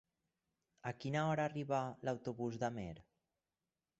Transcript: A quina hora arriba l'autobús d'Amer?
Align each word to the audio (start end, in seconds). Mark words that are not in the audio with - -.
A 0.91 0.93
quina 1.03 1.25
hora 1.33 1.43
arriba 1.51 1.83
l'autobús 2.09 2.59
d'Amer? 2.63 2.91